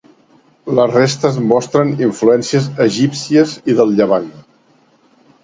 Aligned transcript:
Les 0.77 0.95
restes 0.95 1.37
mostren 1.51 1.91
influències 2.07 2.71
egípcies 2.87 3.55
i 3.75 3.79
del 3.83 3.95
llevant. 4.01 4.29